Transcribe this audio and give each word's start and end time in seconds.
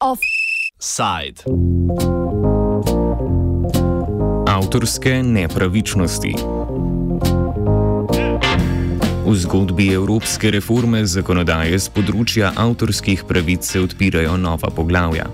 Offside. 0.00 1.44
Avtorske 4.48 5.22
nepravičnosti. 5.22 6.34
V 9.28 9.34
zgodbi 9.36 9.92
evropske 9.92 10.50
reforme 10.50 11.04
zakonodaje 11.04 11.76
z 11.76 11.92
področja 11.92 12.52
avtorskih 12.56 13.28
pravic 13.28 13.68
se 13.68 13.80
odpirajo 13.84 14.36
nova 14.40 14.72
poglavja. 14.72 15.28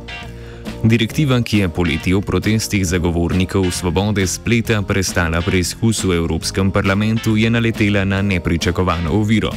Direktiva, 0.85 1.41
ki 1.41 1.59
je 1.59 1.69
poleti 1.73 2.13
v 2.13 2.21
protestih 2.21 2.85
zagovornikov 2.85 3.73
svobode 3.73 4.21
spleta 4.29 4.83
prestala 4.85 5.41
preizkus 5.41 6.05
v 6.05 6.21
Evropskem 6.21 6.69
parlamentu, 6.69 7.41
je 7.41 7.49
naletela 7.49 8.05
na 8.05 8.21
nepričakovano 8.21 9.17
oviro. 9.17 9.49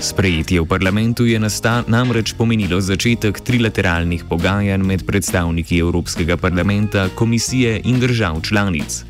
Sprejetje 0.00 0.64
v 0.64 0.64
parlamentu 0.64 1.28
je 1.28 1.36
namreč 1.92 2.32
pomenilo 2.32 2.80
začetek 2.80 3.44
trilateralnih 3.44 4.24
pogajanj 4.24 4.80
med 4.80 5.04
predstavniki 5.04 5.76
Evropskega 5.76 6.40
parlamenta, 6.40 7.12
komisije 7.12 7.84
in 7.84 8.00
držav 8.00 8.40
članic. 8.40 9.04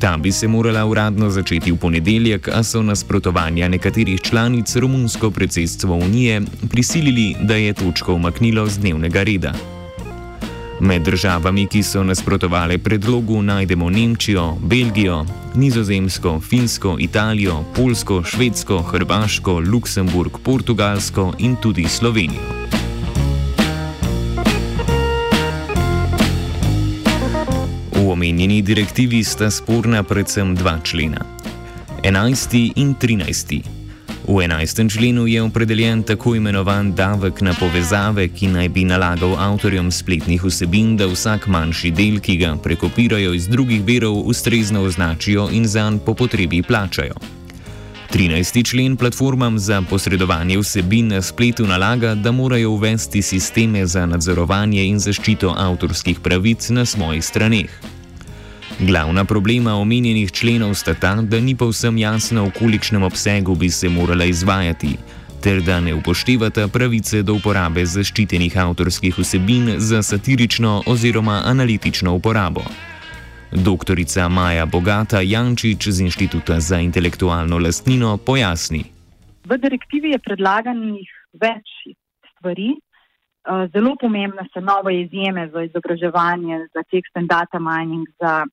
Ta 0.00 0.16
bi 0.16 0.32
se 0.32 0.48
morala 0.48 0.88
uradno 0.88 1.28
začeti 1.28 1.72
v 1.72 1.76
ponedeljek, 1.76 2.48
a 2.48 2.64
so 2.64 2.80
nasprotovanja 2.82 3.68
nekaterih 3.68 4.20
članic 4.20 4.76
romunsko 4.76 5.30
predsedstvo 5.30 5.94
Unije 5.94 6.40
prisilili, 6.70 7.36
da 7.44 7.54
je 7.54 7.72
točko 7.72 8.14
umaknilo 8.14 8.66
z 8.66 8.78
dnevnega 8.78 9.22
reda. 9.22 9.75
Med 10.80 11.02
državami, 11.02 11.66
ki 11.66 11.80
so 11.82 12.02
nasprotovali 12.04 12.78
predlogu, 12.78 13.42
najdemo 13.42 13.90
Nemčijo, 13.90 14.56
Belgijo, 14.60 15.24
Nizozemsko, 15.54 16.40
Finsko, 16.40 16.96
Italijo, 17.00 17.64
Polsko, 17.76 18.22
Švedsko, 18.24 18.82
Hrvaško, 18.82 19.60
Luksemburg, 19.72 20.38
Portugalsko 20.42 21.32
in 21.38 21.56
tudi 21.56 21.88
Slovenijo. 21.88 22.42
V 27.92 28.10
omenjeni 28.10 28.62
direktivi 28.62 29.24
sta 29.24 29.50
sporna 29.50 30.02
predvsem 30.02 30.54
dva 30.54 30.78
člena: 30.84 31.24
11. 32.04 32.72
in 32.76 32.94
13. 32.94 33.75
V 34.26 34.42
11. 34.42 34.90
členu 34.90 35.26
je 35.26 35.42
opredeljen 35.42 36.02
tako 36.02 36.34
imenovan 36.34 36.94
davek 36.94 37.40
na 37.40 37.54
povezave, 37.54 38.28
ki 38.28 38.48
naj 38.48 38.68
bi 38.68 38.82
nalagal 38.84 39.36
avtorjem 39.38 39.90
spletnih 39.90 40.42
vsebin, 40.44 40.96
da 40.96 41.06
vsak 41.06 41.46
manjši 41.46 41.90
del, 41.94 42.18
ki 42.18 42.36
ga 42.36 42.56
prekopirajo 42.58 43.30
iz 43.34 43.46
drugih 43.46 43.84
verov, 43.86 44.26
ustrezno 44.26 44.82
označijo 44.82 45.46
in 45.52 45.66
zanj 45.66 46.02
po 46.02 46.14
potrebi 46.14 46.62
plačajo. 46.62 47.14
13. 48.10 48.66
člen 48.66 48.96
platformam 48.96 49.58
za 49.58 49.82
posredovanje 49.90 50.58
vsebin 50.58 51.08
na 51.08 51.22
spletu 51.22 51.66
nalaga, 51.66 52.14
da 52.14 52.32
morajo 52.32 52.70
uvesti 52.70 53.22
sisteme 53.22 53.86
za 53.86 54.06
nadzorovanje 54.06 54.84
in 54.84 54.98
zaščito 54.98 55.54
avtorskih 55.56 56.20
pravic 56.20 56.68
na 56.68 56.84
svojih 56.84 57.24
straneh. 57.24 57.95
Glavna 58.80 59.24
problema 59.24 59.74
omenjenih 59.74 60.32
členov 60.32 60.74
sta 60.74 60.94
ta, 60.94 61.14
da 61.14 61.40
ni 61.40 61.56
povsem 61.56 61.98
jasno, 61.98 62.44
v 62.44 62.52
kolikšnem 62.58 63.02
obsegu 63.02 63.54
bi 63.54 63.70
se 63.70 63.88
morala 63.88 64.24
izvajati, 64.24 64.98
ter 65.42 65.62
da 65.62 65.80
ne 65.80 65.94
upoštevata 65.94 66.68
pravice 66.68 67.22
do 67.22 67.38
uporabe 67.40 67.86
zaščitenih 67.86 68.58
avtorskih 68.58 69.18
vsebin 69.18 69.80
za 69.80 70.02
satirično 70.02 70.82
oziroma 70.86 71.40
analitično 71.44 72.14
uporabo. 72.14 72.60
Doktorica 73.52 74.28
Maja 74.28 74.66
Bogata 74.66 75.20
Jančič 75.20 75.88
z 75.88 76.00
Inštituta 76.00 76.60
za 76.60 76.76
intelektualno 76.76 77.58
lastnino 77.58 78.16
pojasni. 78.16 78.84
V 79.44 79.56
direktivi 79.56 80.12
je 80.12 80.18
predlaganih 80.18 81.08
več 81.32 81.96
stvari. 82.34 82.76
Eh, 82.76 83.68
zelo 83.72 83.96
pomembne 84.00 84.44
so 84.52 84.60
nove 84.60 85.00
izjeme 85.00 85.48
za 85.48 85.62
izobraževanje, 85.62 86.66
za 86.74 86.82
tekst 86.90 87.16
and 87.16 87.28
data 87.28 87.58
mining, 87.58 88.04
za 88.20 88.44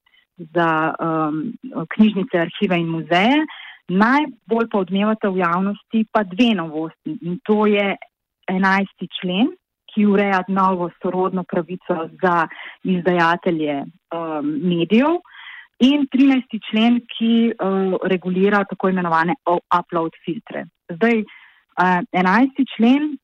za 0.56 0.94
um, 1.00 1.54
knjižnice, 1.96 2.38
arhive 2.38 2.80
in 2.80 2.88
muzeje. 2.88 3.46
Najbolj 3.90 4.70
pa 4.72 4.80
odmevata 4.80 5.30
v 5.30 5.44
javnosti 5.44 6.06
pa 6.12 6.24
dve 6.24 6.54
novosti 6.56 7.18
in 7.22 7.40
to 7.44 7.66
je 7.68 7.96
11. 8.52 9.08
člen, 9.20 9.52
ki 9.94 10.06
ureja 10.06 10.44
novo 10.48 10.90
sorodno 11.02 11.44
pravico 11.44 12.10
za 12.22 12.48
izdajatelje 12.84 13.84
um, 13.84 14.48
medijev 14.64 15.20
in 15.80 16.08
13. 16.08 16.60
člen, 16.70 17.02
ki 17.12 17.52
uh, 17.52 18.00
regulira 18.04 18.64
tako 18.64 18.90
imenovane 18.90 19.36
upload 19.80 20.16
filtre. 20.26 20.66
Zdaj, 20.90 21.20
uh, 21.20 22.00
11. 22.12 22.64
člen, 22.76 23.18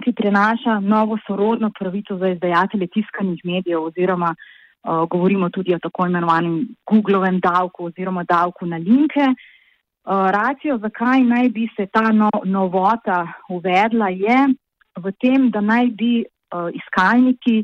ki 0.00 0.12
prenaša 0.16 0.80
novo 0.80 1.18
sorodno 1.26 1.70
pravico 1.78 2.16
za 2.16 2.28
izdajatelje 2.28 2.88
tiskanih 2.96 3.40
medijev 3.44 3.84
oziroma 3.84 4.32
uh, 4.32 4.59
Uh, 4.80 5.04
govorimo 5.08 5.50
tudi 5.50 5.74
o 5.74 5.78
tako 5.78 6.06
imenovanem 6.06 6.68
Googlovem 6.88 7.40
davku 7.40 7.84
oziroma 7.90 8.24
davku 8.24 8.66
na 8.66 8.76
linke. 8.76 9.26
Uh, 9.28 10.30
racijo, 10.32 10.78
zakaj 10.78 11.20
naj 11.20 11.48
bi 11.48 11.68
se 11.76 11.86
ta 11.86 12.12
no, 12.12 12.30
novota 12.44 13.26
uvedla, 13.48 14.08
je 14.08 14.38
v 14.96 15.12
tem, 15.20 15.50
da 15.50 15.60
naj 15.60 15.90
bi 16.00 16.24
uh, 16.24 16.70
iskalniki, 16.72 17.60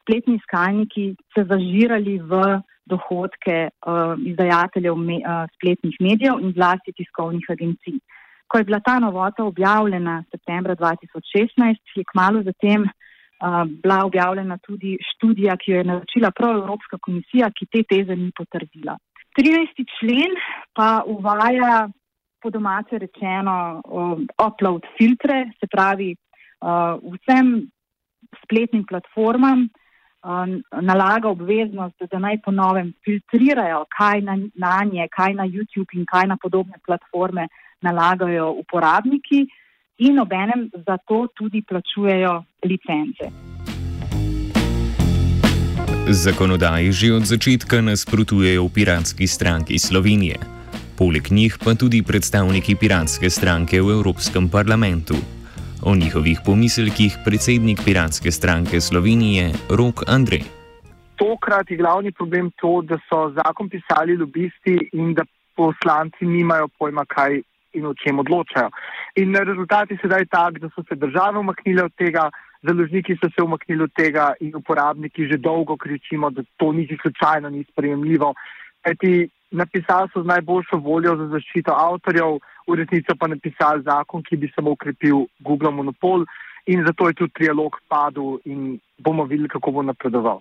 spletni 0.00 0.38
iskalniki, 0.40 1.14
se 1.34 1.44
zažirali 1.44 2.18
v 2.18 2.40
dohodke 2.86 3.68
uh, 3.68 4.14
izdajateljev 4.24 4.96
me, 4.96 5.20
uh, 5.20 5.44
spletnih 5.58 5.96
medijev 6.00 6.40
in 6.40 6.54
zlasti 6.56 6.94
tiskovnih 6.96 7.44
agencij. 7.50 7.98
Ko 8.48 8.58
je 8.58 8.64
bila 8.64 8.80
ta 8.80 8.98
novota 8.98 9.44
objavljena 9.44 10.22
septembra 10.30 10.76
2016, 10.76 11.96
je 11.96 12.04
kmalo 12.12 12.42
zatem 12.46 12.86
bila 13.82 14.04
objavljena 14.04 14.58
tudi 14.58 14.96
študija, 15.12 15.56
ki 15.56 15.70
jo 15.70 15.78
je 15.78 15.84
naročila 15.84 16.30
prav 16.30 16.56
Evropska 16.56 16.98
komisija, 16.98 17.50
ki 17.50 17.66
te 17.66 17.82
teze 17.82 18.16
ni 18.16 18.30
potrdila. 18.36 18.96
13. 19.38 19.84
člen 19.98 20.36
pa 20.72 21.02
uvaja, 21.06 21.88
po 22.42 22.50
domače 22.50 22.98
rečeno, 22.98 23.82
upload 24.46 24.86
filtre, 24.98 25.50
se 25.60 25.66
pravi 25.66 26.14
vsem 27.12 27.70
spletnim 28.42 28.84
platformam 28.88 29.68
nalaga 30.80 31.28
obveznost, 31.28 32.02
da 32.10 32.18
naj 32.18 32.40
po 32.44 32.50
novem 32.50 32.92
filtrirajo, 33.04 33.84
kaj 33.98 34.20
na, 34.20 34.36
na 34.54 34.80
nje, 34.84 35.08
kaj 35.12 35.34
na 35.34 35.44
YouTube 35.46 35.92
in 35.94 36.06
kaj 36.06 36.26
na 36.26 36.36
podobne 36.42 36.80
platforme 36.86 37.48
nalagajo 37.80 38.50
uporabniki 38.62 39.46
in 39.98 40.18
obenem 40.18 40.70
za 40.86 40.98
to 41.08 41.26
tudi 41.34 41.62
plačujejo 41.62 42.44
licence. 42.64 43.24
Zakonodaji 46.06 46.92
že 46.92 47.12
od 47.12 47.24
začetka 47.26 47.80
nasprotujejo 47.80 48.62
v 48.64 48.70
piratski 48.70 49.26
stranki 49.26 49.78
Slovenije. 49.78 50.38
Poleg 50.98 51.28
njih 51.30 51.58
pa 51.64 51.74
tudi 51.74 52.02
predstavniki 52.02 52.76
piratske 52.78 53.30
stranke 53.30 53.82
v 53.82 53.90
Evropskem 53.90 54.48
parlamentu. 54.48 55.14
O 55.82 55.94
njihovih 55.94 56.38
pomislekih 56.46 57.18
predsednik 57.24 57.84
piratske 57.84 58.30
stranke 58.30 58.80
Slovenije 58.80 59.52
Rok 59.68 60.08
Andrej. 60.08 60.44
Tokrat 61.16 61.70
je 61.70 61.76
glavni 61.76 62.12
problem 62.12 62.50
to, 62.60 62.82
da 62.82 62.96
so 63.08 63.32
zakon 63.34 63.68
pisali 63.68 64.16
lobisti 64.16 64.78
in 64.92 65.14
da 65.14 65.24
poslanci 65.56 66.24
nimajo 66.24 66.68
pojma, 66.78 67.04
kaj 67.04 67.40
in 67.76 67.86
o 67.86 67.94
čem 67.94 68.18
odločajo. 68.18 68.70
In 69.22 69.36
rezultat 69.36 69.90
je 69.90 69.98
sedaj 70.02 70.26
tak, 70.32 70.58
da 70.58 70.68
so 70.74 70.82
se 70.88 70.96
države 70.96 71.38
umaknile 71.38 71.84
od 71.84 71.94
tega, 71.94 72.30
založniki 72.62 73.16
so 73.20 73.30
se 73.30 73.44
umaknili 73.44 73.84
od 73.84 73.92
tega 73.92 74.32
in 74.40 74.56
uporabniki 74.56 75.28
že 75.30 75.36
dolgo 75.36 75.76
kričimo, 75.76 76.30
da 76.30 76.42
to 76.56 76.72
niti 76.72 76.98
slučajno 77.02 77.50
ni 77.50 77.64
sprejemljivo. 77.70 78.34
Eti 78.84 79.28
napisali 79.50 80.08
so 80.12 80.22
z 80.22 80.26
najboljšo 80.26 80.76
voljo 80.76 81.16
za 81.16 81.26
zaščito 81.34 81.72
avtorjev, 81.72 82.38
v 82.66 82.74
resnici 82.74 83.14
pa 83.18 83.28
napisali 83.30 83.82
zakon, 83.82 84.22
ki 84.22 84.36
bi 84.36 84.50
samo 84.54 84.74
ukrepil 84.74 85.26
Google 85.38 85.70
monopol 85.70 86.26
in 86.66 86.82
zato 86.86 87.08
je 87.08 87.14
tudi 87.14 87.32
trialog 87.32 87.78
padel 87.88 88.38
in 88.44 88.78
bomo 88.98 89.24
videli, 89.24 89.48
kako 89.48 89.70
bo 89.70 89.82
napredoval. 89.82 90.40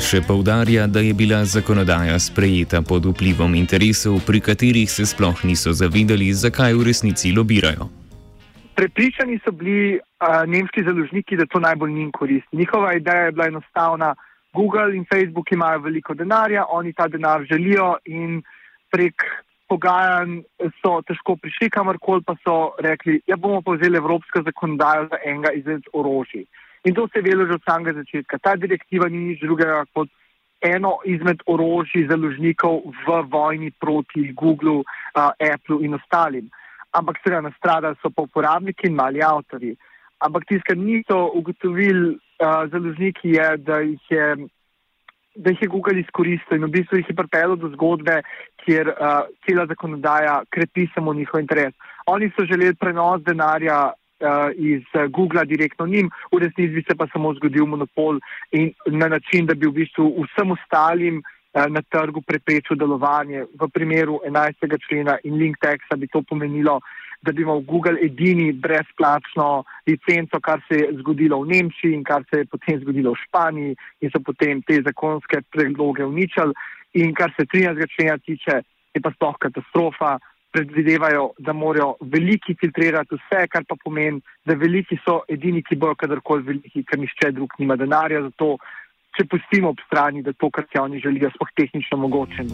Še 0.00 0.20
povdarja, 0.24 0.86
da 0.88 1.00
je 1.04 1.12
bila 1.14 1.44
zakonodaja 1.44 2.16
sprejeta 2.18 2.80
pod 2.82 3.04
vplivom 3.04 3.52
interesov, 3.54 4.22
pri 4.24 4.40
katerih 4.40 4.88
se 4.88 5.04
sploh 5.06 5.44
niso 5.44 5.72
zavedali, 5.76 6.32
zakaj 6.32 6.72
v 6.74 6.86
resnici 6.88 7.32
lobirajo. 7.36 7.86
Prepričani 8.74 9.36
so 9.44 9.52
bili 9.52 10.00
uh, 10.00 10.42
nemški 10.48 10.86
založniki, 10.88 11.36
da 11.36 11.44
to 11.46 11.60
najbolj 11.60 11.92
njim 11.92 12.10
koristi. 12.16 12.56
Njihova 12.56 12.94
ideja 12.96 13.28
je 13.28 13.32
bila 13.36 13.46
enostavna. 13.52 14.14
Google 14.56 14.96
in 14.96 15.04
Facebook 15.04 15.52
imajo 15.52 15.84
veliko 15.84 16.14
denarja, 16.14 16.64
oni 16.68 16.92
ta 16.92 17.08
denar 17.08 17.44
želijo 17.50 17.96
in 18.04 18.40
prek 18.90 19.22
pogajanj 19.68 20.40
so 20.80 20.96
težko 21.06 21.36
prišli 21.36 21.70
kamorkoli, 21.70 22.24
pa 22.26 22.34
so 22.42 22.72
rekli, 22.80 23.20
ja 23.26 23.36
bomo 23.36 23.60
pa 23.62 23.76
vzeli 23.76 24.00
evropsko 24.00 24.42
zakonodajo 24.48 25.06
za 25.12 25.20
enega 25.26 25.52
izmed 25.52 25.86
orožij. 25.92 26.48
In 26.84 26.94
to 26.94 27.08
se 27.08 27.18
je 27.18 27.22
velo 27.22 27.46
že 27.46 27.54
od 27.54 27.64
samega 27.68 27.92
začetka. 27.92 28.38
Ta 28.38 28.56
direktiva 28.56 29.08
ni 29.08 29.18
nič 29.18 29.40
drugega 29.40 29.84
kot 29.92 30.08
eno 30.60 30.98
izmed 31.04 31.40
orožij 31.46 32.06
založnikov 32.08 32.82
v 33.04 33.20
vojni 33.32 33.70
proti 33.80 34.32
Google, 34.32 34.84
uh, 34.84 35.32
Apple 35.40 35.84
in 35.84 35.94
ostalim. 35.94 36.48
Ampak 36.92 37.20
seveda 37.20 37.48
nastradali 37.48 37.96
so 38.02 38.10
pa 38.10 38.22
uporabniki 38.22 38.88
in 38.88 38.96
mali 38.96 39.22
avtori. 39.22 39.76
Ampak 40.20 40.44
tisto, 40.48 40.72
kar 40.72 40.76
niso 40.76 41.18
ugotovili 41.36 42.16
uh, 42.16 42.64
založniki, 42.72 43.36
je, 43.36 43.48
da 43.56 43.80
jih 43.80 44.10
je, 44.10 44.26
da 45.36 45.50
jih 45.50 45.62
je 45.62 45.68
Google 45.68 46.00
izkoristil 46.00 46.58
in 46.58 46.68
v 46.68 46.74
bistvu 46.80 47.00
jih 47.00 47.08
je 47.08 47.16
pripeljal 47.16 47.56
do 47.56 47.72
zgodbe, 47.76 48.20
kjer 48.64 48.92
uh, 48.92 49.28
cela 49.46 49.64
zakonodaja 49.66 50.42
krepi 50.52 50.88
samo 50.94 51.14
njihov 51.14 51.40
interes. 51.40 51.72
Oni 52.06 52.32
so 52.36 52.44
želeli 52.44 52.76
prenos 52.76 53.24
denarja 53.24 53.92
iz 54.56 54.82
Google 55.10 55.44
direktno 55.44 55.86
njim, 55.86 56.10
v 56.32 56.38
resnici 56.38 56.74
bi 56.74 56.84
se 56.88 56.96
pa 56.96 57.06
samo 57.12 57.34
zgodil 57.34 57.66
monopol 57.66 58.20
in 58.52 58.72
na 58.86 59.08
način, 59.08 59.46
da 59.46 59.54
bi 59.54 59.66
v 59.66 59.72
bistvu 59.80 60.24
vsem 60.24 60.50
ostalim 60.52 61.18
uh, 61.18 61.24
na 61.54 61.82
trgu 61.82 62.22
preprečil 62.22 62.76
delovanje. 62.76 63.44
V 63.58 63.68
primeru 63.68 64.20
11. 64.24 64.78
člena 64.88 65.18
in 65.24 65.34
link 65.34 65.58
teksta 65.60 65.96
bi 65.96 66.06
to 66.06 66.22
pomenilo, 66.22 66.80
da 67.22 67.32
bi 67.32 67.42
imel 67.42 67.60
Google 67.60 67.98
edini 68.02 68.52
brezplačno 68.52 69.64
licenco, 69.86 70.40
kar 70.40 70.60
se 70.68 70.78
je 70.78 70.92
zgodilo 71.00 71.42
v 71.42 71.48
Nemčiji 71.48 71.94
in 71.94 72.04
kar 72.04 72.24
se 72.30 72.38
je 72.38 72.44
potem 72.44 72.80
zgodilo 72.80 73.12
v 73.12 73.22
Španiji 73.26 73.76
in 74.00 74.10
so 74.10 74.20
potem 74.20 74.62
te 74.62 74.80
zakonske 74.82 75.42
predloge 75.50 76.04
uničali. 76.04 76.54
In 76.94 77.14
kar 77.14 77.32
se 77.36 77.46
13. 77.46 77.86
člena 77.94 78.18
tiče, 78.18 78.62
je 78.94 79.00
pa 79.00 79.10
sploh 79.14 79.36
katastrofa 79.38 80.18
predvidevajo, 80.52 81.30
da 81.38 81.52
morajo 81.52 81.94
veliki 82.00 82.56
filtrirati 82.60 83.14
vse, 83.14 83.46
kar 83.52 83.64
pa 83.68 83.76
pomeni, 83.84 84.20
da 84.44 84.54
veliki 84.54 84.98
so 85.04 85.20
edini, 85.28 85.62
ki 85.62 85.76
bojo 85.76 85.94
kadarkoli 85.94 86.46
veliki, 86.46 86.84
ker 86.84 86.98
nišče 86.98 87.32
drug 87.36 87.54
nima 87.58 87.76
denarja 87.76 88.22
za 88.26 88.30
to, 88.36 88.56
če 89.16 89.26
pustimo 89.30 89.74
ob 89.74 89.82
strani, 89.86 90.22
da 90.26 90.32
to, 90.32 90.50
kar 90.50 90.66
si 90.70 90.78
oni 90.78 91.02
želijo, 91.02 91.30
sploh 91.34 91.54
tehnično 91.56 91.98
mogoče. 92.06 92.46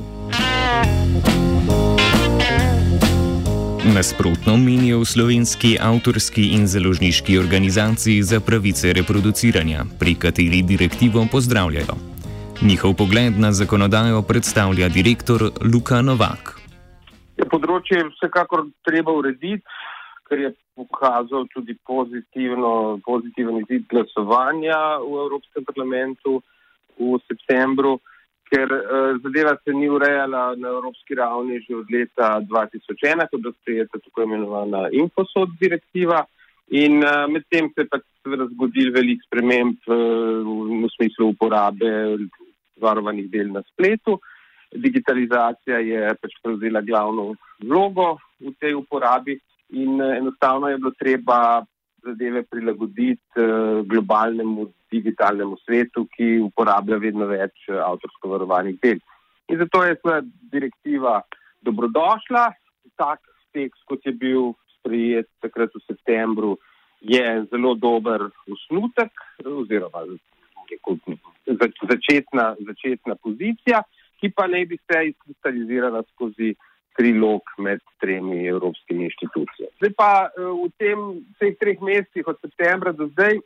Nasprotno 3.87 4.57
menijo 4.57 4.99
v 5.01 5.07
slovenski 5.07 5.77
avtorski 5.81 6.49
in 6.57 6.67
založniški 6.67 7.39
organizaciji 7.39 8.23
za 8.23 8.41
pravice 8.41 8.93
reproduciranja, 8.93 9.85
pri 10.01 10.15
kateri 10.15 10.63
direktivo 10.63 11.27
pozdravljajo. 11.33 11.97
Njihov 12.63 12.95
pogled 12.95 13.39
na 13.39 13.53
zakonodajo 13.53 14.23
predstavlja 14.23 14.89
direktor 14.89 15.51
Luka 15.73 16.03
Novak. 16.03 16.56
Je 17.37 17.45
področje 17.53 18.01
vsekakor 18.15 18.65
treba 18.87 19.13
urediti, 19.13 19.65
ker 20.27 20.41
je 20.41 20.51
pokazal 20.77 21.45
tudi 21.53 21.77
pozitiven 21.85 23.59
izid 23.61 23.85
glasovanja 23.93 24.79
v 25.05 25.19
Evropskem 25.27 25.67
parlamentu 25.69 26.41
v 26.97 27.19
septembru, 27.29 27.99
ker 28.49 28.73
uh, 28.73 29.19
zadeva 29.25 29.57
se 29.61 29.75
ni 29.75 29.89
urejala 29.91 30.55
na 30.57 30.73
evropski 30.73 31.19
ravni 31.19 31.61
že 31.65 31.77
od 31.77 31.93
leta 31.93 32.31
2001, 32.41 33.29
ko 33.31 33.41
je 33.43 33.53
sprejeta 33.61 34.01
tako 34.01 34.25
imenovana 34.25 34.87
Infosod 34.93 35.53
direktiva. 35.61 36.25
In 36.73 37.03
uh, 37.05 37.27
medtem 37.31 37.69
se 37.75 37.85
je 37.85 37.91
pač 37.91 38.07
seveda 38.25 38.49
zgodil 38.55 38.95
velik 38.95 39.21
sprememb 39.29 39.77
uh, 39.87 40.01
v 40.83 40.89
smislu 40.97 41.35
uporabe 41.35 41.93
varovanih 42.81 43.29
del 43.31 43.53
na 43.53 43.63
spletu. 43.69 44.17
Uh, 44.17 44.36
digitalizacija 44.77 45.79
je 45.79 46.15
pač 46.21 46.37
prevzela 46.43 46.81
glavno 46.81 47.35
vlogo 47.63 48.17
v 48.41 48.53
tej 48.61 48.75
uporabi 48.75 49.39
in 49.71 50.01
eh, 50.01 50.19
enostavno 50.19 50.69
je 50.69 50.79
bilo 50.79 50.93
treba 50.99 51.65
zadeve 52.05 52.43
prilagoditi 52.43 53.41
eh, 53.41 53.83
globalnemu 53.85 54.69
digitalnemu 54.91 55.57
svetu, 55.65 56.07
ki 56.15 56.39
uporablja 56.47 57.01
vedno 57.03 57.27
več 57.27 57.67
eh, 57.69 57.81
avtorsko 57.83 58.31
varovanih 58.31 58.79
del. 58.83 59.03
In 59.51 59.59
zato 59.59 59.83
je 59.85 59.99
ta 60.03 60.21
direktiva 60.53 61.21
dobrodošla. 61.63 62.47
Tak 62.97 63.21
tekst, 63.53 63.83
kot 63.91 64.07
je 64.07 64.13
bil 64.13 64.55
sprejet 64.79 65.29
takrat 65.43 65.75
v 65.75 65.83
septembru, 65.87 66.57
je 67.01 67.25
zelo 67.51 67.75
dober 67.75 68.29
usnutek 68.51 69.13
oziroma 69.45 70.05
začetna, 71.91 72.55
začetna 72.67 73.15
pozicija 73.23 73.83
ki 74.27 74.33
pa 74.35 74.47
ne 74.47 74.65
bi 74.67 74.79
se 74.83 75.03
izkristalizirala 75.09 76.03
skozi 76.15 76.55
trilog 76.97 77.43
med 77.59 77.81
tremi 78.01 78.47
evropskimi 78.49 79.05
inštitucijami. 79.05 79.75
Zdaj 79.79 79.93
pa 79.99 80.11
eh, 80.27 80.43
v 80.43 80.71
tem, 80.81 81.05
teh 81.39 81.55
treh 81.61 81.79
mesecih 81.81 82.27
od 82.27 82.41
septembra 82.41 82.93
do 82.93 83.07
zdaj 83.13 83.39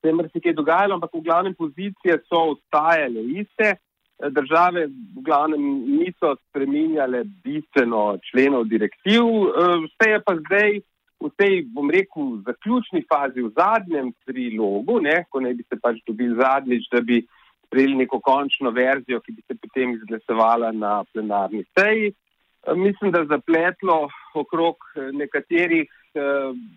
se 0.00 0.08
je 0.08 0.16
marsikaj 0.16 0.56
dogajalo, 0.56 0.96
ampak 0.96 1.12
v 1.14 1.26
glavnem 1.28 1.54
pozicije 1.54 2.22
so 2.24 2.56
ostajale 2.56 3.22
iste. 3.42 3.76
Eh, 3.76 4.30
države 4.32 4.86
v 4.88 5.24
glavnem 5.24 5.64
niso 6.00 6.34
spreminjale 6.48 7.24
bistveno 7.44 8.18
členov 8.30 8.64
direktiv, 8.72 9.22
eh, 9.22 9.76
vse 9.86 10.10
je 10.10 10.22
pa 10.26 10.34
zdaj 10.46 10.80
v 11.20 11.28
tej, 11.36 11.54
bom 11.68 11.90
rekel, 11.92 12.40
zaključni 12.48 13.04
fazi, 13.04 13.44
v 13.44 13.52
zadnjem 13.52 14.08
trilogu, 14.24 15.02
ne, 15.04 15.26
ko 15.28 15.44
ne 15.44 15.52
bi 15.52 15.62
se 15.68 15.76
pač 15.76 16.00
dobili 16.08 16.32
zadnjič, 16.32 16.88
da 16.88 17.04
bi 17.04 17.20
sprejeli 17.70 17.94
neko 17.94 18.20
končno 18.20 18.70
verzijo, 18.70 19.20
ki 19.20 19.32
bi 19.32 19.42
se 19.46 19.54
potem 19.54 19.94
izglasovala 19.94 20.72
na 20.72 21.04
plenarni 21.12 21.64
seji. 21.78 22.10
Eh, 22.10 22.74
mislim, 22.74 23.12
da 23.12 23.24
zapletlo 23.24 24.08
okrog 24.34 24.76
eh, 24.96 25.12
nekaterih 25.12 25.86
eh, 26.14 26.20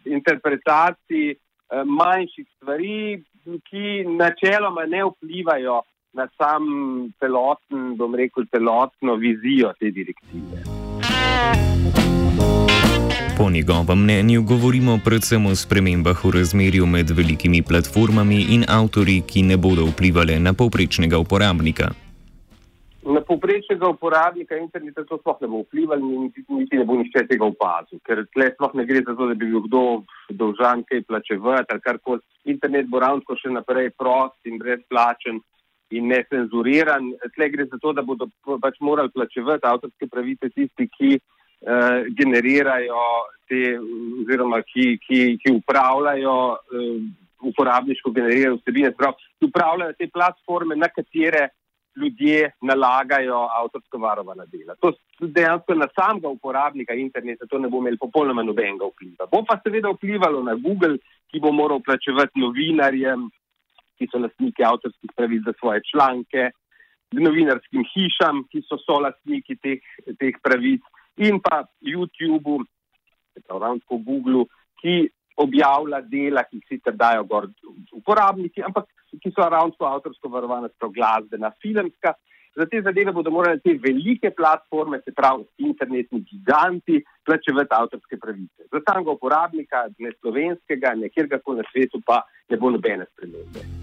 interpretacij 0.06 1.36
manjših 1.86 2.46
stvari, 2.56 3.24
ki 3.70 4.04
načeloma 4.06 4.86
ne 4.86 5.02
vplivajo 5.08 5.80
na 6.14 6.28
sam 6.38 6.68
celoten, 7.20 7.96
bom 7.98 8.14
rekel, 8.16 8.46
celotno 8.54 9.16
vizijo 9.16 9.74
te 9.80 9.90
direktive. 9.90 10.62
Po 13.38 13.50
njegovem 13.50 14.00
mnenju 14.04 14.42
govorimo 14.44 15.00
predvsem 15.06 15.46
o 15.46 15.56
spremembah 15.56 16.18
v 16.26 16.32
razmerju 16.38 16.86
med 16.86 17.10
velikimi 17.20 17.64
platformami 17.70 18.40
in 18.56 18.62
avtori, 18.70 19.16
ki 19.30 19.42
ne 19.42 19.58
bodo 19.58 19.86
vplivali 19.90 20.36
na 20.40 20.54
povprečnega 20.54 21.18
uporabnika. 21.18 21.88
Na 23.16 23.22
povprečnega 23.30 23.90
uporabnika 23.90 24.58
interneta 24.58 25.02
to 25.10 25.18
sploh 25.18 25.42
ne 25.42 25.48
bo 25.48 25.64
vplivalo, 25.66 26.06
niti, 26.22 26.46
niti 26.48 26.78
ne 26.78 26.86
bo 26.86 27.00
nišče 27.02 27.26
tega 27.32 27.50
opazil, 27.50 28.04
ker 28.06 28.22
tle 28.38 28.52
sploh 28.54 28.78
ne 28.78 28.86
gre 28.86 29.02
za 29.02 29.18
to, 29.18 29.28
da 29.32 29.34
bi 29.34 29.50
bil 29.50 29.66
kdo 29.66 29.84
dolžan 30.30 30.86
kaj 30.86 31.02
plačevati 31.10 31.74
ali 31.74 31.86
karkoli. 31.90 32.22
Internet 32.46 32.86
bo 32.94 33.02
ravno 33.02 33.42
še 33.42 33.50
naprej 33.50 33.96
prost 33.98 34.38
in 34.46 34.62
brezplačen 34.62 35.42
in 35.90 36.06
necenzuriran. 36.14 37.16
Tle 37.34 37.50
gre 37.50 37.66
za 37.66 37.82
to, 37.82 37.98
da 37.98 38.06
bodo 38.06 38.30
pač 38.62 38.78
morali 38.78 39.10
plačevati 39.10 39.66
avtorske 39.66 40.06
pravice 40.06 40.54
tisti, 40.54 40.86
ki 40.86 41.18
uh, 41.64 42.04
generirajo 42.18 43.04
te, 43.48 43.78
oziroma 44.22 44.62
ki, 44.68 44.98
ki, 45.04 45.20
ki 45.42 45.56
upravljajo 45.58 46.38
uh, 46.54 46.94
uporabniško 47.44 48.12
generirane 48.12 48.60
vsebine, 48.62 48.94
ki 48.94 49.50
upravljajo 49.50 49.98
te 50.00 50.08
platforme, 50.14 50.76
na 50.76 50.88
katere 50.88 51.50
ljudje 51.96 52.52
nalagajo 52.62 53.48
avtorsko 53.60 53.98
varovana 53.98 54.46
dela. 54.46 54.76
To 54.82 54.94
dejansko 55.20 55.76
na 55.76 55.88
samega 55.96 56.30
uporabnika 56.30 56.94
interneta 56.94 57.46
to 57.50 57.60
ne 57.60 57.70
bo 57.70 57.82
imelo 57.82 58.00
popolnoma 58.02 58.44
nobenega 58.44 58.90
vpliva. 58.90 59.28
Bo 59.32 59.44
pa 59.46 59.60
seveda 59.64 59.92
vplivalo 59.94 60.42
na 60.44 60.56
Google, 60.56 60.98
ki 61.32 61.40
bo 61.40 61.52
moral 61.52 61.84
plačevati 61.86 62.42
novinarjem, 62.42 63.30
ki 63.98 64.10
so 64.10 64.22
lastniki 64.22 64.66
avtorskih 64.66 65.14
pravic 65.16 65.46
za 65.46 65.54
svoje 65.60 65.84
članke, 65.92 66.50
novinarskim 67.14 67.86
hišam, 67.94 68.44
ki 68.50 68.64
so 68.66 68.80
solastniki 68.82 69.56
teh, 69.62 69.84
teh 70.18 70.40
pravic 70.42 70.82
in 71.18 71.40
pa 71.40 71.64
YouTubu, 71.82 72.64
po 73.50 73.98
Googlu, 73.98 74.48
ki 74.82 75.10
objavlja 75.38 76.02
dela, 76.02 76.44
ki 76.44 76.60
jih 76.60 76.76
sicer 76.76 76.96
dajo 76.98 77.24
gor 77.26 77.50
uporabniki, 77.94 78.62
ampak 78.62 78.88
ki 79.22 79.32
so 79.32 79.48
ravno 79.50 79.88
avtorsko 79.90 80.30
varovane, 80.30 80.70
so 80.80 80.90
glasbena, 80.90 81.54
filmska. 81.62 82.16
Za 82.54 82.68
te 82.70 82.84
zadeve 82.86 83.12
bodo 83.12 83.32
morali 83.34 83.60
te 83.66 83.74
velike 83.82 84.30
platforme, 84.30 85.00
se 85.02 85.12
pravi 85.12 85.46
internetni 85.58 86.22
giganti, 86.22 87.00
plačevati 87.26 87.74
avtorske 87.74 88.20
pravice. 88.22 88.70
Za 88.70 88.82
samega 88.86 89.18
uporabnika, 89.18 89.88
ne 89.98 90.14
slovenskega, 90.20 90.94
ne 90.94 91.10
kjerkoli 91.10 91.64
na 91.64 91.70
svetu, 91.72 92.02
pa 92.06 92.22
ne 92.50 92.62
bo 92.62 92.70
nobene 92.70 93.10
spremembe. 93.10 93.83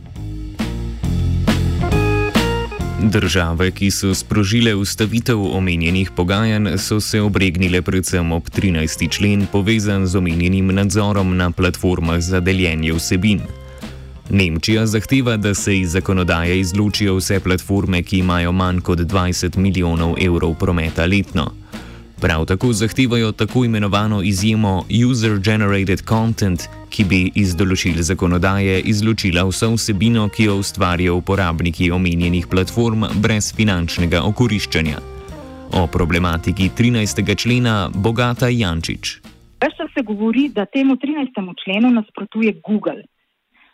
Države, 3.02 3.70
ki 3.70 3.90
so 3.90 4.14
sprožile 4.14 4.74
ustavitev 4.74 5.42
omenjenih 5.56 6.10
pogajanj, 6.16 6.68
so 6.78 7.00
se 7.00 7.20
obregnile 7.20 7.82
predvsem 7.82 8.32
ob 8.32 8.48
13. 8.48 9.10
člen 9.10 9.46
povezan 9.52 10.06
z 10.06 10.16
omenjenim 10.16 10.74
nadzorom 10.74 11.36
na 11.36 11.50
platformah 11.50 12.20
za 12.20 12.40
deljenje 12.40 12.92
vsebin. 12.92 13.40
Nemčija 14.30 14.86
zahteva, 14.86 15.36
da 15.36 15.54
se 15.54 15.78
iz 15.78 15.92
zakonodaje 15.92 16.60
izločijo 16.60 17.16
vse 17.16 17.40
platforme, 17.40 18.02
ki 18.02 18.18
imajo 18.18 18.52
manj 18.52 18.80
kot 18.80 18.98
20 18.98 19.56
milijonov 19.56 20.14
evrov 20.20 20.54
prometa 20.54 21.06
letno. 21.06 21.59
Prav 22.20 22.44
tako 22.46 22.72
zahtevajo 22.72 23.32
tako 23.32 23.64
imenovano 23.64 24.22
izjemo 24.22 24.82
User-Generated 25.08 26.08
Content, 26.08 26.60
ki 26.90 27.04
bi 27.04 27.20
iz 27.34 27.54
določil 27.56 28.02
zakonodaje 28.04 28.74
izločila 28.92 29.46
vso 29.48 29.70
vsebino, 29.72 30.26
ki 30.28 30.44
jo 30.44 30.56
ustvarjajo 30.60 31.14
uporabniki 31.16 31.88
omenjenih 31.90 32.48
platform 32.52 33.06
brez 33.22 33.48
finančnega 33.56 34.20
okoriščanja. 34.30 34.98
O 35.80 35.86
problematiki 35.86 36.68
13. 36.80 37.22
člena 37.42 37.76
Bogata 37.94 38.50
Jančič. 38.52 39.14
Vse 39.64 39.86
se 39.94 40.04
govori, 40.04 40.50
da 40.52 40.66
temu 40.66 40.98
13. 41.00 41.40
členu 41.64 41.94
nasprotuje 41.94 42.52
Google. 42.68 43.00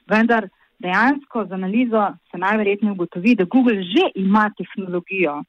Vendar 0.06 0.46
dejansko 0.78 1.48
z 1.48 1.58
analizo 1.58 2.04
se 2.30 2.38
najverjetneje 2.38 2.92
ugotovi, 2.92 3.34
da 3.34 3.44
Google 3.44 3.82
že 3.82 4.06
ima 4.14 4.46
tehnologijo, 4.58 5.42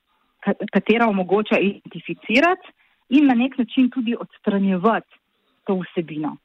katera 0.74 1.06
omogoča 1.14 1.60
identificirati 1.60 2.77
in 3.10 3.28
na 3.28 3.34
nek 3.34 3.58
način 3.58 3.90
tudi 3.90 4.16
odstranjevati 4.20 5.20
to 5.64 5.80
vsebino. 5.84 6.38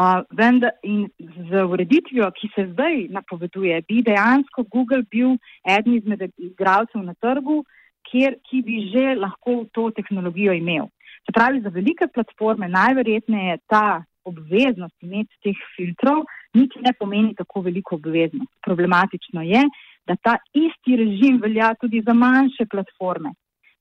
Uh, 0.00 0.22
vendar 0.30 0.70
in 0.82 1.08
z 1.18 1.64
ureditvijo, 1.64 2.30
ki 2.30 2.48
se 2.54 2.66
zdaj 2.72 3.08
napoveduje, 3.10 3.82
bi 3.88 4.02
dejansko 4.02 4.64
Google 4.72 5.02
bil 5.10 5.34
eden 5.68 5.94
izmed 5.98 6.22
igralcev 6.38 7.02
na 7.04 7.14
trgu, 7.14 7.64
kjer, 8.08 8.38
ki 8.48 8.62
bi 8.64 8.78
že 8.92 9.14
lahko 9.18 9.64
to 9.74 9.90
tehnologijo 9.96 10.54
imel. 10.56 10.88
Se 11.26 11.34
pravi, 11.36 11.60
za 11.60 11.68
velike 11.68 12.08
platforme 12.14 12.68
najverjetneje 12.68 13.58
ta 13.66 14.02
obveznost 14.24 14.96
imeti 15.02 15.36
teh 15.44 15.58
filtrov 15.76 16.24
niti 16.54 16.80
ne 16.84 16.92
pomeni 16.98 17.34
tako 17.34 17.60
veliko 17.60 17.94
obveznost. 18.00 18.52
Problematično 18.64 19.42
je, 19.42 19.62
da 20.06 20.16
ta 20.16 20.36
isti 20.54 20.96
režim 20.96 21.40
velja 21.42 21.74
tudi 21.80 22.02
za 22.06 22.14
manjše 22.14 22.66
platforme, 22.70 23.34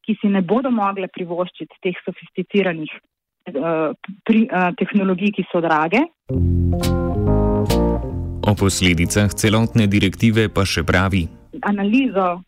ki 0.10 0.18
si 0.18 0.30
ne 0.34 0.42
bodo 0.42 0.72
mogle 0.74 1.06
privoščiti 1.13 1.75
teh 1.86 1.98
sofisticiranih 2.01 2.89
uh, 3.54 3.94
pri, 4.25 4.48
uh, 4.50 4.72
tehnologij, 4.82 5.36
ki 5.38 5.46
so 5.51 5.62
drage. 5.62 6.01
O 8.42 8.56
posledicah 8.58 9.30
celotne 9.38 9.86
direktive 9.86 10.48
pa 10.50 10.66
še 10.66 10.82
pravi. 10.82 11.28
Analizo 11.70 12.39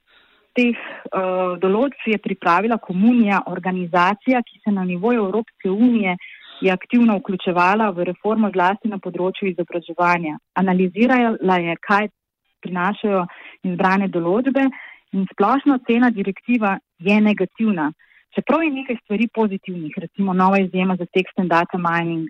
teh 0.57 0.73
uh, 0.73 1.53
določb 1.61 2.09
je 2.15 2.17
pripravila 2.25 2.81
komunija, 2.81 3.43
organizacija, 3.53 4.41
ki 4.41 4.63
se 4.65 4.73
na 4.73 4.81
nivoju 4.81 5.27
Evropske 5.29 5.69
unije 5.69 6.17
je 6.65 6.73
aktivno 6.73 7.19
vključevala 7.19 7.91
v 7.93 8.09
reformo 8.09 8.49
zlasti 8.53 8.89
na 8.89 8.97
področju 9.01 9.53
izobraževanja. 9.53 10.39
Analizirala 10.57 11.61
je, 11.61 11.77
kaj 11.85 12.09
prinašajo 12.61 13.21
izbrane 13.69 14.09
določbe 14.13 14.65
in 15.11 15.25
splošna 15.33 15.75
ocena 15.75 16.09
direktiva 16.09 16.77
je 16.99 17.21
negativna. 17.21 17.91
Čeprav 18.35 18.63
je 18.63 18.71
nekaj 18.71 18.95
stvari 19.03 19.27
pozitivnih, 19.33 19.93
recimo 19.97 20.33
nova 20.33 20.59
izjema 20.59 20.95
za 20.95 21.05
tekst 21.05 21.37
in 21.37 21.47
data 21.47 21.77
mining. 21.77 22.29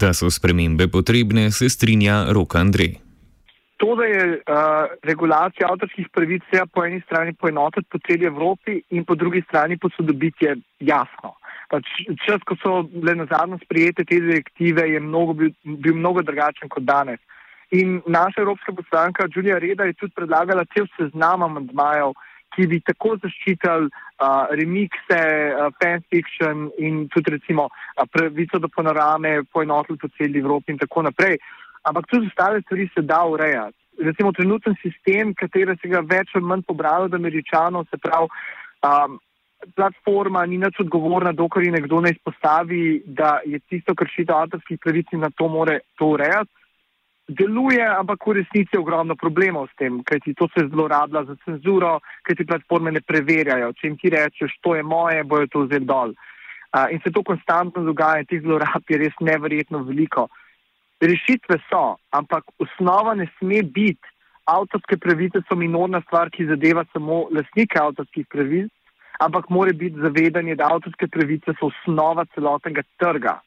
Da 0.00 0.12
so 0.14 0.30
spremembe 0.30 0.88
potrebne, 0.88 1.50
se 1.50 1.68
strinja 1.68 2.24
Roka 2.32 2.58
Andrej. 2.58 2.96
To, 3.78 3.94
da 3.94 4.04
je 4.04 4.24
uh, 4.30 4.90
regulacija 5.02 5.68
avtorskih 5.70 6.08
pravic 6.14 6.42
treba 6.50 6.66
po 6.66 6.84
eni 6.84 7.00
strani 7.00 7.34
poenotiti 7.34 7.86
po 7.90 7.98
celi 8.06 8.26
Evropi 8.26 8.80
in 8.90 9.04
po 9.04 9.14
drugi 9.14 9.42
strani 9.48 9.78
posodobiti, 9.78 10.44
je 10.44 10.56
jasno. 10.80 11.34
Pač 11.70 11.86
čas, 12.26 12.42
ko 12.48 12.56
so 12.62 12.82
bile 12.82 13.14
na 13.14 13.26
zadnje 13.30 13.58
sprijete 13.64 14.04
te 14.04 14.20
direktive, 14.20 14.88
je 14.88 15.00
mnogo, 15.00 15.32
bil, 15.32 15.50
bil 15.62 15.94
mnogo 15.94 16.22
drugačen 16.22 16.68
kot 16.68 16.82
danes. 16.82 17.20
In 17.70 18.00
naša 18.06 18.40
evropska 18.40 18.72
poslanka 18.72 19.28
Julija 19.34 19.58
Reda 19.58 19.84
je 19.84 19.92
tudi 19.92 20.12
predlagala 20.16 20.64
cel 20.72 20.86
seznam 20.96 21.42
amandmajev, 21.42 22.14
ki 22.56 22.66
bi 22.66 22.78
tako 22.80 23.18
zaščitili 23.20 23.90
uh, 23.90 24.48
remikse, 24.56 25.18
uh, 25.20 25.68
fanfiction 25.82 26.70
in 26.78 27.02
tudi 27.12 27.34
recimo 27.36 27.68
uh, 27.68 28.06
pravico 28.12 28.58
do 28.58 28.70
panorame, 28.72 29.42
poenotili 29.52 30.00
po 30.00 30.08
celi 30.16 30.40
Evropi 30.40 30.72
in 30.72 30.80
tako 30.80 31.04
naprej. 31.10 31.36
Ampak 31.84 32.08
tudi 32.08 32.30
ostale 32.32 32.62
stvari 32.64 32.88
se 32.94 33.04
da 33.04 33.20
urejati. 33.28 33.76
Recimo 34.00 34.32
trenuten 34.32 34.74
sistem, 34.80 35.34
kateri 35.34 35.76
se 35.82 35.92
ga 35.92 36.00
več 36.00 36.32
ali 36.34 36.48
manj 36.48 36.64
pobralo 36.66 37.04
od 37.04 37.14
američanov, 37.14 37.84
se 37.90 38.00
pravi, 38.00 38.30
um, 38.88 39.18
platforma 39.76 40.46
ni 40.46 40.56
nič 40.56 40.80
odgovorna, 40.80 41.34
dokler 41.36 41.66
je 41.66 41.76
nekdo 41.76 42.00
ne 42.00 42.14
izpostavi, 42.16 43.02
da 43.04 43.40
je 43.44 43.60
tisto 43.68 43.94
kršitev 43.94 44.36
avtorskih 44.36 44.80
pravic 44.80 45.12
in 45.12 45.26
na 45.26 45.30
to 45.36 45.48
more 45.52 45.80
to 45.98 46.14
urejati 46.16 46.57
deluje, 47.28 47.84
ampak 47.84 48.26
v 48.26 48.32
resnici 48.40 48.72
je 48.72 48.80
ogromno 48.80 49.14
problemov 49.16 49.68
s 49.68 49.76
tem, 49.76 50.00
kajti 50.02 50.34
to 50.34 50.48
se 50.56 50.64
zlorablja 50.72 51.24
za 51.28 51.36
cenzuro, 51.44 52.00
kajti 52.24 52.46
platforme 52.48 52.92
ne 52.92 53.00
preverjajo. 53.04 53.72
Če 53.76 53.86
jim 53.86 53.96
ti 54.00 54.10
rečeš, 54.10 54.56
to 54.64 54.74
je 54.74 54.82
moje, 54.82 55.24
bojo 55.24 55.46
to 55.52 55.64
vzeli 55.66 55.84
dol. 55.84 56.16
In 56.92 57.00
se 57.04 57.12
to 57.12 57.22
konstantno 57.24 57.84
dogaja, 57.84 58.24
teh 58.28 58.40
zlorab 58.44 58.84
je 58.88 58.98
res 59.00 59.16
neverjetno 59.20 59.84
veliko. 59.84 60.28
Rešitve 61.00 61.60
so, 61.68 61.96
ampak 62.12 62.48
osnova 62.58 63.14
ne 63.14 63.28
sme 63.38 63.62
biti. 63.62 64.04
Avtorske 64.48 64.96
pravice 64.96 65.44
so 65.44 65.56
minorna 65.56 66.00
stvar, 66.06 66.30
ki 66.32 66.48
zadeva 66.48 66.84
samo 66.92 67.26
lasnike 67.32 67.76
avtorskih 67.80 68.24
pravic, 68.32 68.72
ampak 69.20 69.50
mora 69.52 69.72
biti 69.76 70.00
zavedanje, 70.00 70.56
da 70.56 70.72
avtorske 70.72 71.08
pravice 71.12 71.52
so 71.60 71.68
osnova 71.68 72.24
celotnega 72.34 72.82
trga. 72.96 73.38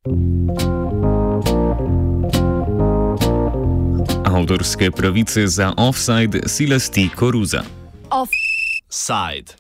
Avtorske 4.32 4.92
pravice 4.92 5.48
za 5.48 5.74
offside 5.78 6.40
si 6.46 6.68
lasti 6.68 7.10
koruza. 7.16 7.64
Offside. 8.10 9.50